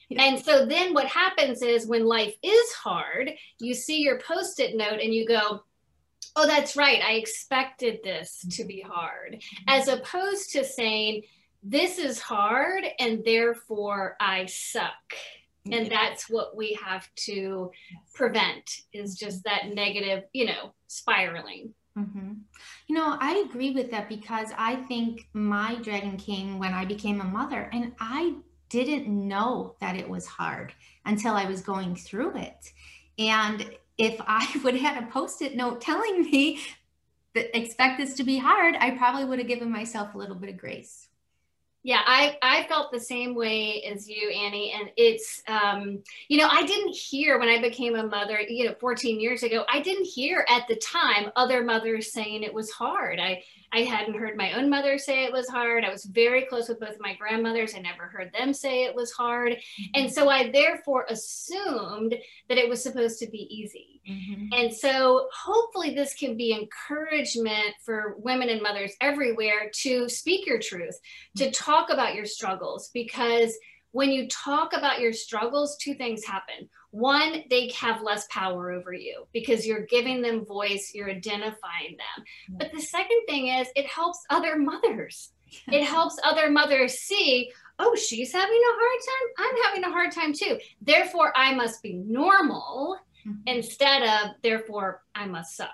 Yeah. 0.07 0.23
And 0.23 0.43
so 0.43 0.65
then 0.65 0.93
what 0.93 1.05
happens 1.05 1.61
is 1.61 1.85
when 1.85 2.05
life 2.05 2.33
is 2.41 2.73
hard, 2.73 3.31
you 3.59 3.73
see 3.73 4.01
your 4.01 4.19
post 4.19 4.59
it 4.59 4.75
note 4.75 4.99
and 5.01 5.13
you 5.13 5.27
go, 5.27 5.63
oh, 6.35 6.47
that's 6.47 6.75
right, 6.75 7.01
I 7.01 7.13
expected 7.13 7.99
this 8.03 8.45
to 8.51 8.63
be 8.63 8.81
hard, 8.81 9.41
as 9.67 9.87
opposed 9.87 10.51
to 10.51 10.63
saying, 10.63 11.23
this 11.61 11.97
is 11.97 12.19
hard 12.19 12.85
and 12.99 13.23
therefore 13.25 14.15
I 14.19 14.45
suck. 14.45 14.93
And 15.71 15.91
that's 15.91 16.29
what 16.29 16.55
we 16.55 16.79
have 16.83 17.07
to 17.25 17.69
prevent 18.13 18.63
is 18.93 19.15
just 19.15 19.43
that 19.43 19.67
negative, 19.73 20.23
you 20.33 20.45
know, 20.45 20.73
spiraling. 20.87 21.73
Mm-hmm. 21.97 22.33
You 22.87 22.95
know, 22.95 23.17
I 23.19 23.45
agree 23.47 23.71
with 23.71 23.91
that 23.91 24.09
because 24.09 24.49
I 24.57 24.77
think 24.87 25.27
my 25.33 25.75
Dragon 25.83 26.17
King, 26.17 26.57
when 26.59 26.73
I 26.73 26.85
became 26.85 27.21
a 27.21 27.25
mother, 27.25 27.69
and 27.73 27.93
I 27.99 28.35
didn't 28.69 29.09
know 29.09 29.75
that 29.81 29.95
it 29.95 30.07
was 30.07 30.25
hard 30.25 30.73
until 31.05 31.33
I 31.33 31.45
was 31.45 31.61
going 31.61 31.95
through 31.95 32.37
it. 32.37 32.71
And 33.17 33.69
if 33.99 34.19
I 34.25 34.47
would 34.63 34.75
have 34.75 34.95
had 34.95 35.03
a 35.03 35.07
post-it 35.07 35.55
note 35.55 35.81
telling 35.81 36.23
me 36.23 36.61
that 37.35 37.55
expect 37.55 37.99
this 37.99 38.15
to 38.15 38.23
be 38.23 38.37
hard, 38.37 38.75
I 38.79 38.91
probably 38.91 39.25
would 39.25 39.37
have 39.37 39.47
given 39.47 39.71
myself 39.71 40.15
a 40.15 40.17
little 40.17 40.35
bit 40.35 40.49
of 40.49 40.57
grace. 40.57 41.07
Yeah, 41.81 42.01
I, 42.05 42.37
I 42.41 42.63
felt 42.67 42.91
the 42.91 42.99
same 42.99 43.35
way 43.35 43.83
as 43.83 44.09
you, 44.09 44.29
Annie. 44.29 44.73
And 44.77 44.89
it's, 44.97 45.41
um, 45.47 46.03
you 46.27 46.37
know, 46.37 46.47
I 46.51 46.65
didn't 46.65 46.93
hear 46.93 47.39
when 47.39 47.47
I 47.47 47.61
became 47.61 47.95
a 47.95 48.03
mother, 48.03 48.41
you 48.41 48.65
know, 48.65 48.75
14 48.81 49.19
years 49.21 49.43
ago, 49.43 49.63
I 49.71 49.79
didn't 49.79 50.03
hear 50.05 50.45
at 50.49 50.67
the 50.67 50.75
time 50.75 51.31
other 51.37 51.63
mothers 51.63 52.11
saying 52.11 52.43
it 52.43 52.53
was 52.53 52.69
hard. 52.69 53.19
I, 53.19 53.43
I 53.71 53.81
hadn't 53.81 54.17
heard 54.17 54.35
my 54.35 54.53
own 54.53 54.69
mother 54.69 54.97
say 54.97 55.23
it 55.23 55.31
was 55.31 55.47
hard. 55.47 55.85
I 55.85 55.91
was 55.91 56.05
very 56.05 56.45
close 56.45 56.69
with 56.69 56.79
both 56.79 56.97
my 56.99 57.15
grandmothers. 57.15 57.75
I 57.75 57.79
never 57.79 58.07
heard 58.07 58.31
them 58.33 58.53
say 58.53 58.83
it 58.83 58.95
was 58.95 59.11
hard. 59.11 59.53
Mm-hmm. 59.53 59.83
And 59.95 60.11
so 60.11 60.29
I 60.29 60.49
therefore 60.51 61.05
assumed 61.09 62.15
that 62.47 62.57
it 62.57 62.67
was 62.67 62.81
supposed 62.81 63.19
to 63.19 63.29
be 63.29 63.47
easy. 63.49 64.01
Mm-hmm. 64.09 64.53
And 64.53 64.73
so 64.73 65.27
hopefully 65.33 65.93
this 65.93 66.13
can 66.15 66.35
be 66.35 66.53
encouragement 66.53 67.75
for 67.85 68.15
women 68.17 68.49
and 68.49 68.61
mothers 68.61 68.93
everywhere 69.01 69.69
to 69.81 70.09
speak 70.09 70.47
your 70.47 70.59
truth, 70.59 70.99
to 71.37 71.45
mm-hmm. 71.45 71.51
talk 71.51 71.91
about 71.91 72.15
your 72.15 72.25
struggles, 72.25 72.89
because 72.93 73.55
when 73.91 74.11
you 74.11 74.27
talk 74.27 74.73
about 74.73 74.99
your 74.99 75.13
struggles, 75.13 75.77
two 75.77 75.93
things 75.95 76.23
happen. 76.25 76.69
One 76.91 77.43
they 77.49 77.69
have 77.69 78.01
less 78.01 78.25
power 78.29 78.71
over 78.71 78.93
you 78.93 79.27
because 79.31 79.65
you're 79.65 79.85
giving 79.85 80.21
them 80.21 80.45
voice 80.45 80.91
you're 80.93 81.09
identifying 81.09 81.97
them. 81.97 82.25
But 82.49 82.71
the 82.71 82.81
second 82.81 83.21
thing 83.27 83.47
is 83.47 83.67
it 83.75 83.87
helps 83.87 84.23
other 84.29 84.57
mothers. 84.57 85.31
It 85.71 85.83
helps 85.83 86.15
other 86.23 86.51
mothers 86.51 86.99
see 86.99 87.51
oh 87.79 87.95
she's 87.95 88.31
having 88.31 88.49
a 88.49 88.77
hard 88.79 88.99
time 89.07 89.49
i'm 89.49 89.63
having 89.63 89.83
a 89.83 89.91
hard 89.91 90.11
time 90.11 90.31
too. 90.31 90.59
Therefore 90.81 91.33
i 91.35 91.55
must 91.55 91.81
be 91.81 91.93
normal 91.93 92.97
mm-hmm. 93.25 93.39
instead 93.47 94.03
of 94.03 94.35
therefore 94.43 95.01
i 95.15 95.25
must 95.25 95.55
suck. 95.55 95.69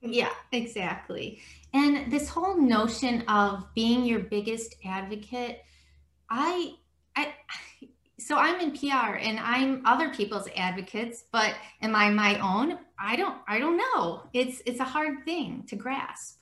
Yeah 0.00 0.32
exactly. 0.52 1.40
And 1.74 2.10
this 2.10 2.28
whole 2.28 2.56
notion 2.56 3.22
of 3.22 3.66
being 3.74 4.04
your 4.04 4.20
biggest 4.20 4.76
advocate 4.84 5.62
i 6.30 6.74
i 7.16 7.32
so 8.18 8.36
I'm 8.36 8.60
in 8.60 8.72
PR 8.72 9.16
and 9.20 9.38
I'm 9.38 9.82
other 9.86 10.08
people's 10.08 10.48
advocates, 10.56 11.24
but 11.30 11.54
am 11.82 11.94
I 11.94 12.10
my 12.10 12.38
own? 12.40 12.78
I 12.98 13.14
don't 13.14 13.38
I 13.46 13.58
don't 13.58 13.76
know. 13.76 14.22
It's 14.32 14.62
it's 14.66 14.80
a 14.80 14.84
hard 14.84 15.24
thing 15.24 15.64
to 15.68 15.76
grasp. 15.76 16.40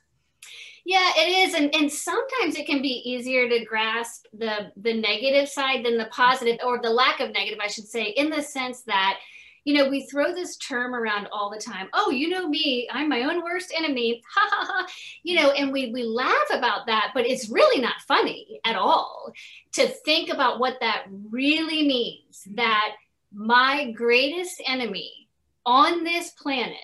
Yeah, 0.87 1.11
it 1.17 1.49
is, 1.49 1.55
and 1.55 1.75
and 1.75 1.91
sometimes 1.91 2.57
it 2.57 2.67
can 2.67 2.83
be 2.83 3.03
easier 3.05 3.49
to 3.49 3.65
grasp 3.65 4.27
the 4.33 4.71
the 4.77 4.95
negative 4.95 5.49
side 5.49 5.85
than 5.85 5.97
the 5.97 6.07
positive, 6.07 6.59
or 6.65 6.79
the 6.81 6.91
lack 6.91 7.21
of 7.21 7.33
negative, 7.33 7.59
I 7.63 7.69
should 7.69 7.89
say, 7.89 8.05
in 8.05 8.29
the 8.29 8.43
sense 8.43 8.83
that 8.83 9.19
you 9.65 9.75
know, 9.75 9.89
we 9.89 10.07
throw 10.07 10.35
this 10.35 10.57
term 10.57 10.95
around 10.95 11.29
all 11.33 11.51
the 11.51 11.61
time. 11.61 11.89
Oh, 11.93 12.11
you 12.11 12.29
know 12.29 12.49
me, 12.49 12.89
I'm 12.93 13.09
my 13.09 13.23
own 13.23 13.43
worst 13.43 13.73
enemy. 13.77 14.23
Ha 14.35 14.49
ha 14.51 14.67
ha. 14.67 14.87
You 15.23 15.37
know, 15.37 15.51
and 15.53 15.73
we 15.73 15.91
we 15.93 16.03
laugh 16.03 16.49
about 16.53 16.87
that, 16.87 17.13
but 17.15 17.27
it's 17.27 17.49
really 17.49 17.81
not 17.81 18.01
funny 18.07 18.61
at 18.65 18.77
all 18.77 19.33
to 19.73 19.87
think 19.87 20.33
about 20.33 20.59
what 20.59 20.79
that 20.81 21.07
really 21.31 21.87
means 21.87 22.47
that 22.55 22.97
my 23.33 23.91
greatest 23.93 24.63
enemy 24.67 25.29
on 25.65 26.05
this 26.05 26.31
planet 26.31 26.77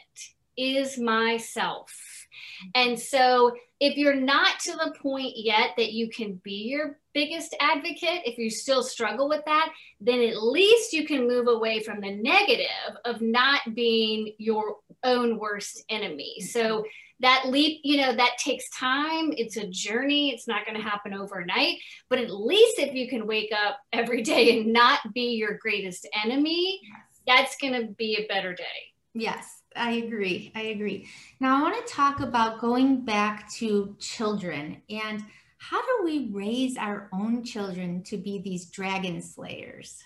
is 0.57 0.99
myself. 0.99 1.93
And 2.75 2.99
so 2.99 3.57
if 3.81 3.97
you're 3.97 4.15
not 4.15 4.61
to 4.61 4.73
the 4.73 4.95
point 5.01 5.33
yet 5.37 5.71
that 5.77 5.93
you 5.93 6.09
can 6.11 6.35
be 6.45 6.69
your 6.71 7.00
biggest 7.15 7.57
advocate, 7.61 8.23
if 8.25 8.39
you 8.39 8.51
still 8.51 8.83
struggle 8.83 9.29
with 9.29 9.45
that, 9.47 9.71
then 10.01 10.21
at 10.21 10.43
least 10.43 10.93
you 10.93 11.07
can 11.07 11.27
move 11.27 11.49
away 11.49 11.83
from 11.83 12.01
the 12.01 12.15
negative 12.15 12.97
of 13.05 13.21
not 13.21 13.61
being 13.75 14.35
your 14.39 14.77
own 15.05 15.39
worst 15.39 15.85
enemy. 15.89 16.37
Mm-hmm. 16.41 16.47
So 16.47 16.85
that 17.21 17.49
leap, 17.49 17.81
you 17.85 17.99
know, 17.99 18.15
that 18.15 18.39
takes 18.39 18.69
time. 18.71 19.33
It's 19.37 19.57
a 19.57 19.67
journey. 19.67 20.31
It's 20.31 20.49
not 20.49 20.65
going 20.65 20.77
to 20.77 20.83
happen 20.83 21.13
overnight. 21.13 21.79
But 22.09 22.19
at 22.19 22.31
least 22.31 22.79
if 22.79 22.95
you 22.95 23.09
can 23.09 23.27
wake 23.27 23.53
up 23.53 23.79
every 23.93 24.23
day 24.23 24.59
and 24.59 24.73
not 24.73 25.01
be 25.13 25.35
your 25.35 25.59
greatest 25.59 26.09
enemy, 26.25 26.81
that's 27.27 27.57
going 27.57 27.75
to 27.75 27.93
be 27.93 28.17
a 28.17 28.27
better 28.27 28.55
day. 28.55 28.65
Yes. 29.15 29.61
I 29.77 29.93
agree. 29.93 30.51
I 30.57 30.63
agree. 30.63 31.09
Now, 31.39 31.59
I 31.59 31.63
want 31.63 31.87
to 31.87 31.93
talk 31.93 32.21
about 32.21 32.61
going 32.61 33.05
back 33.05 33.49
to 33.55 33.95
children 34.01 34.83
and 34.91 35.25
how 35.61 35.81
do 35.83 36.05
we 36.05 36.31
raise 36.33 36.79
our 36.79 37.11
own 37.13 37.45
children 37.45 38.03
to 38.05 38.17
be 38.17 38.41
these 38.41 38.71
dragon 38.71 39.21
slayers? 39.21 40.03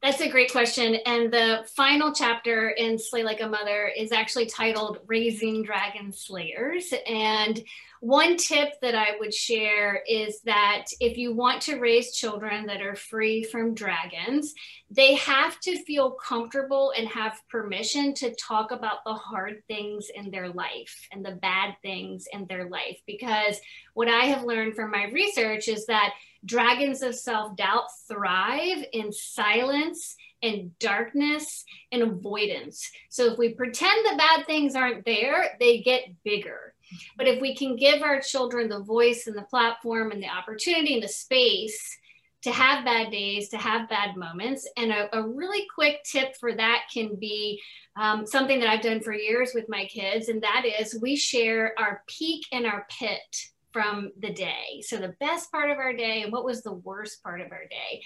That's 0.00 0.20
a 0.20 0.28
great 0.28 0.52
question. 0.52 0.94
And 1.06 1.32
the 1.32 1.66
final 1.74 2.12
chapter 2.12 2.70
in 2.70 2.98
Slay 2.98 3.24
Like 3.24 3.40
a 3.40 3.48
Mother 3.48 3.90
is 3.96 4.12
actually 4.12 4.46
titled 4.46 4.98
Raising 5.08 5.64
Dragon 5.64 6.12
Slayers. 6.12 6.94
And 7.04 7.60
one 8.00 8.36
tip 8.36 8.80
that 8.80 8.94
I 8.94 9.16
would 9.18 9.34
share 9.34 10.04
is 10.08 10.40
that 10.42 10.84
if 11.00 11.18
you 11.18 11.34
want 11.34 11.62
to 11.62 11.80
raise 11.80 12.14
children 12.14 12.64
that 12.66 12.80
are 12.80 12.94
free 12.94 13.42
from 13.42 13.74
dragons, 13.74 14.54
they 14.88 15.16
have 15.16 15.58
to 15.60 15.82
feel 15.82 16.12
comfortable 16.12 16.92
and 16.96 17.08
have 17.08 17.40
permission 17.50 18.14
to 18.14 18.32
talk 18.36 18.70
about 18.70 18.98
the 19.04 19.14
hard 19.14 19.64
things 19.66 20.10
in 20.14 20.30
their 20.30 20.48
life 20.48 21.08
and 21.10 21.24
the 21.24 21.32
bad 21.42 21.74
things 21.82 22.28
in 22.32 22.46
their 22.46 22.68
life. 22.68 23.00
Because 23.04 23.60
what 23.94 24.06
I 24.06 24.26
have 24.26 24.44
learned 24.44 24.76
from 24.76 24.92
my 24.92 25.06
research 25.06 25.66
is 25.66 25.86
that 25.86 26.14
dragons 26.44 27.02
of 27.02 27.14
self 27.14 27.56
doubt 27.56 27.86
thrive 28.06 28.84
in 28.92 29.12
silence 29.12 30.16
and 30.42 30.76
darkness 30.78 31.64
and 31.90 32.02
avoidance. 32.02 32.90
So 33.08 33.32
if 33.32 33.38
we 33.38 33.54
pretend 33.54 34.04
the 34.04 34.16
bad 34.16 34.46
things 34.46 34.74
aren't 34.74 35.04
there, 35.04 35.56
they 35.58 35.80
get 35.80 36.04
bigger. 36.24 36.74
But 37.16 37.28
if 37.28 37.40
we 37.40 37.54
can 37.54 37.76
give 37.76 38.02
our 38.02 38.20
children 38.20 38.68
the 38.68 38.82
voice 38.82 39.26
and 39.26 39.36
the 39.36 39.42
platform 39.42 40.10
and 40.10 40.22
the 40.22 40.28
opportunity 40.28 40.94
and 40.94 41.02
the 41.02 41.08
space 41.08 41.98
to 42.42 42.52
have 42.52 42.84
bad 42.84 43.10
days, 43.10 43.48
to 43.48 43.58
have 43.58 43.88
bad 43.88 44.16
moments. 44.16 44.66
And 44.76 44.92
a, 44.92 45.18
a 45.18 45.28
really 45.28 45.66
quick 45.74 46.02
tip 46.04 46.36
for 46.36 46.54
that 46.54 46.82
can 46.92 47.16
be 47.16 47.60
um, 47.96 48.26
something 48.26 48.60
that 48.60 48.68
I've 48.68 48.82
done 48.82 49.00
for 49.00 49.12
years 49.12 49.52
with 49.54 49.68
my 49.68 49.86
kids, 49.86 50.28
and 50.28 50.40
that 50.42 50.64
is 50.64 51.00
we 51.02 51.16
share 51.16 51.74
our 51.78 52.04
peak 52.06 52.46
and 52.52 52.64
our 52.64 52.86
pit 52.96 53.48
from 53.72 54.12
the 54.18 54.32
day. 54.32 54.82
So, 54.82 54.96
the 54.96 55.14
best 55.20 55.50
part 55.52 55.70
of 55.70 55.78
our 55.78 55.92
day 55.92 56.22
and 56.22 56.32
what 56.32 56.44
was 56.44 56.62
the 56.62 56.72
worst 56.72 57.22
part 57.22 57.40
of 57.40 57.52
our 57.52 57.66
day. 57.70 58.02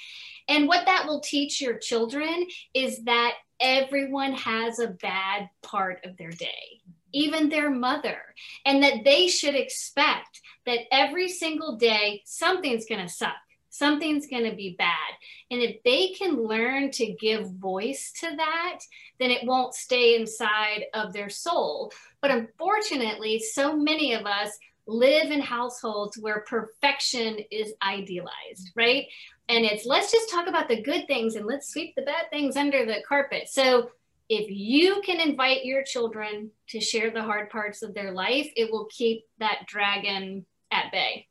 And 0.49 0.69
what 0.69 0.87
that 0.87 1.07
will 1.07 1.21
teach 1.21 1.61
your 1.61 1.79
children 1.79 2.47
is 2.75 3.03
that 3.05 3.35
everyone 3.61 4.33
has 4.33 4.79
a 4.79 4.89
bad 4.89 5.49
part 5.63 6.05
of 6.05 6.17
their 6.17 6.31
day, 6.31 6.81
even 7.13 7.49
their 7.49 7.71
mother, 7.71 8.19
and 8.67 8.83
that 8.83 9.05
they 9.05 9.29
should 9.29 9.55
expect 9.55 10.41
that 10.67 10.81
every 10.91 11.29
single 11.29 11.77
day 11.77 12.23
something's 12.25 12.87
going 12.87 13.07
to 13.07 13.13
suck 13.13 13.37
something's 13.73 14.27
going 14.27 14.49
to 14.49 14.55
be 14.55 14.77
bad. 14.79 15.13
And 15.51 15.61
if 15.61 15.83
they 15.83 16.09
can 16.11 16.45
learn 16.45 16.91
to 16.93 17.13
give 17.15 17.51
voice 17.53 18.13
to 18.21 18.37
that, 18.37 18.79
then 19.19 19.31
it 19.31 19.47
won't 19.47 19.75
stay 19.75 20.15
inside 20.15 20.85
of 20.95 21.13
their 21.13 21.31
soul. 21.31 21.91
But 22.21 22.31
unfortunately, 22.31 23.41
so 23.41 23.75
many 23.75 24.13
of 24.13 24.27
us 24.27 24.51
live 24.87 25.31
in 25.31 25.41
households 25.41 26.19
where 26.19 26.45
perfection 26.49 27.39
is 27.51 27.73
idealized, 27.83 28.71
right? 28.75 29.07
And 29.49 29.65
it's 29.65 29.87
let's 29.87 30.11
just 30.11 30.31
talk 30.31 30.49
about 30.49 30.69
the 30.69 30.83
good 30.83 31.07
things 31.07 31.35
and 31.37 31.47
let's 31.47 31.69
sweep 31.73 31.95
the 31.95 32.03
bad 32.03 32.31
things 32.31 32.57
under 32.57 32.85
the 32.85 33.03
carpet. 33.07 33.49
So 33.49 33.91
if 34.29 34.51
you 34.51 35.03
can 35.05 35.21
invite 35.21 35.65
your 35.65 35.83
children 35.83 36.51
to 36.69 36.81
share 36.81 37.11
the 37.11 37.23
hard 37.23 37.51
parts 37.51 37.83
of 37.83 37.95
their 37.95 38.13
life, 38.13 38.51
it 38.57 38.71
will 38.71 38.87
keep 38.87 39.25
that 39.39 39.67
dragon 39.67 40.47
at 40.71 40.91
bay. 40.91 41.29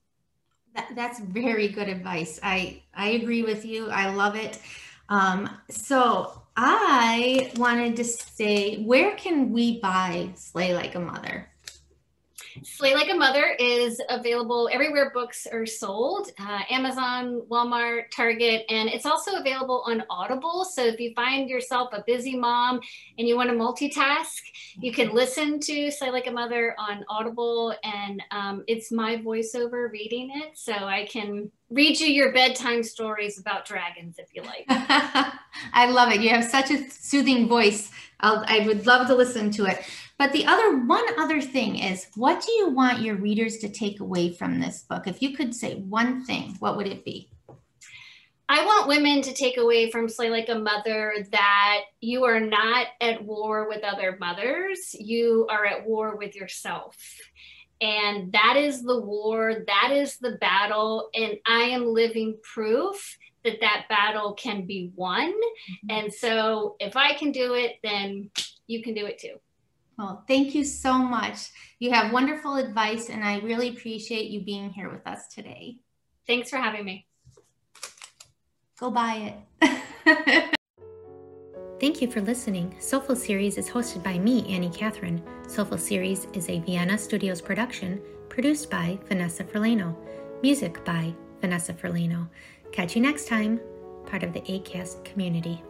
That, 0.75 0.89
that's 0.95 1.19
very 1.19 1.67
good 1.67 1.89
advice. 1.89 2.39
I 2.41 2.81
I 2.93 3.09
agree 3.09 3.43
with 3.43 3.65
you. 3.65 3.89
I 3.89 4.13
love 4.13 4.35
it. 4.35 4.59
Um, 5.09 5.49
so 5.69 6.41
I 6.55 7.51
wanted 7.57 7.97
to 7.97 8.03
say, 8.05 8.81
where 8.83 9.15
can 9.15 9.51
we 9.51 9.79
buy 9.79 10.29
Slay 10.35 10.73
Like 10.73 10.95
a 10.95 10.99
Mother? 10.99 11.50
Slay 12.63 12.93
Like 12.93 13.09
a 13.09 13.13
Mother 13.13 13.55
is 13.59 14.01
available 14.09 14.69
everywhere 14.71 15.11
books 15.13 15.47
are 15.51 15.65
sold 15.65 16.31
uh, 16.39 16.59
Amazon, 16.69 17.41
Walmart, 17.49 18.11
Target, 18.11 18.65
and 18.69 18.89
it's 18.89 19.05
also 19.05 19.37
available 19.37 19.83
on 19.85 20.03
Audible. 20.09 20.65
So 20.65 20.83
if 20.83 20.99
you 20.99 21.13
find 21.15 21.49
yourself 21.49 21.89
a 21.93 22.03
busy 22.05 22.35
mom 22.35 22.81
and 23.17 23.27
you 23.27 23.35
want 23.35 23.49
to 23.49 23.55
multitask, 23.55 24.41
you 24.79 24.91
can 24.91 25.13
listen 25.13 25.59
to 25.61 25.91
Slay 25.91 26.11
Like 26.11 26.27
a 26.27 26.31
Mother 26.31 26.75
on 26.77 27.05
Audible, 27.09 27.73
and 27.83 28.21
um, 28.31 28.63
it's 28.67 28.91
my 28.91 29.17
voiceover 29.17 29.91
reading 29.91 30.29
it. 30.33 30.57
So 30.57 30.73
I 30.73 31.07
can 31.09 31.51
read 31.69 31.99
you 31.99 32.07
your 32.07 32.33
bedtime 32.33 32.83
stories 32.83 33.39
about 33.39 33.65
dragons 33.65 34.17
if 34.19 34.27
you 34.33 34.41
like. 34.41 34.65
I 34.67 35.89
love 35.89 36.11
it. 36.11 36.21
You 36.21 36.29
have 36.29 36.43
such 36.43 36.69
a 36.71 36.89
soothing 36.89 37.47
voice. 37.47 37.91
I'll, 38.19 38.43
I 38.47 38.65
would 38.67 38.85
love 38.85 39.07
to 39.07 39.15
listen 39.15 39.51
to 39.51 39.65
it. 39.65 39.81
But 40.21 40.33
the 40.33 40.45
other 40.45 40.77
one 40.77 41.03
other 41.17 41.41
thing 41.41 41.79
is, 41.79 42.05
what 42.13 42.45
do 42.45 42.51
you 42.51 42.69
want 42.69 43.01
your 43.01 43.15
readers 43.15 43.57
to 43.57 43.69
take 43.69 44.01
away 44.01 44.31
from 44.31 44.59
this 44.59 44.83
book? 44.83 45.07
If 45.07 45.19
you 45.19 45.35
could 45.35 45.55
say 45.55 45.77
one 45.77 46.23
thing, 46.25 46.57
what 46.59 46.77
would 46.77 46.85
it 46.85 47.03
be? 47.03 47.31
I 48.47 48.63
want 48.63 48.87
women 48.87 49.23
to 49.23 49.33
take 49.33 49.57
away 49.57 49.89
from 49.89 50.07
Slay 50.07 50.29
Like 50.29 50.47
a 50.49 50.59
Mother 50.59 51.25
that 51.31 51.79
you 52.01 52.23
are 52.25 52.39
not 52.39 52.85
at 53.01 53.23
war 53.23 53.67
with 53.67 53.83
other 53.83 54.15
mothers, 54.19 54.93
you 54.93 55.47
are 55.49 55.65
at 55.65 55.87
war 55.87 56.15
with 56.15 56.35
yourself. 56.35 56.95
And 57.81 58.31
that 58.33 58.57
is 58.57 58.83
the 58.83 59.01
war, 59.01 59.63
that 59.65 59.89
is 59.91 60.19
the 60.19 60.37
battle. 60.39 61.09
And 61.15 61.39
I 61.47 61.61
am 61.61 61.95
living 61.95 62.37
proof 62.43 63.17
that 63.43 63.59
that 63.61 63.87
battle 63.89 64.33
can 64.33 64.67
be 64.67 64.91
won. 64.95 65.31
Mm-hmm. 65.31 65.89
And 65.89 66.13
so 66.13 66.75
if 66.79 66.95
I 66.95 67.15
can 67.15 67.31
do 67.31 67.55
it, 67.55 67.77
then 67.81 68.29
you 68.67 68.83
can 68.83 68.93
do 68.93 69.07
it 69.07 69.17
too. 69.17 69.39
Well, 70.01 70.23
thank 70.27 70.55
you 70.55 70.63
so 70.63 70.97
much. 70.97 71.51
You 71.77 71.91
have 71.91 72.11
wonderful 72.11 72.55
advice, 72.55 73.11
and 73.11 73.23
I 73.23 73.37
really 73.41 73.69
appreciate 73.69 74.31
you 74.31 74.41
being 74.41 74.71
here 74.71 74.89
with 74.89 75.05
us 75.05 75.27
today. 75.27 75.77
Thanks 76.25 76.49
for 76.49 76.57
having 76.57 76.85
me. 76.85 77.05
Go 78.79 78.89
buy 78.89 79.35
it. 79.61 80.57
Thank 81.79 82.01
you 82.01 82.09
for 82.09 82.19
listening. 82.19 82.75
Soulful 82.79 83.15
Series 83.15 83.59
is 83.59 83.69
hosted 83.69 84.01
by 84.01 84.17
me, 84.17 84.43
Annie 84.51 84.71
Catherine. 84.71 85.21
Soulful 85.47 85.77
Series 85.77 86.25
is 86.33 86.49
a 86.49 86.61
Vienna 86.61 86.97
Studios 86.97 87.39
production 87.39 88.01
produced 88.27 88.71
by 88.71 88.97
Vanessa 89.07 89.43
Ferlano. 89.43 89.95
Music 90.41 90.83
by 90.83 91.13
Vanessa 91.41 91.73
Ferlano. 91.73 92.27
Catch 92.71 92.95
you 92.95 93.03
next 93.03 93.27
time, 93.27 93.59
part 94.07 94.23
of 94.23 94.33
the 94.33 94.41
ACAST 94.41 95.05
community. 95.05 95.61